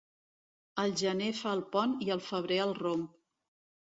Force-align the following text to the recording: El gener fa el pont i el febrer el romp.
El 0.83 0.93
gener 1.01 1.27
fa 1.41 1.51
el 1.57 1.61
pont 1.77 1.93
i 2.07 2.09
el 2.17 2.23
febrer 2.31 2.59
el 2.65 2.75
romp. 2.79 3.07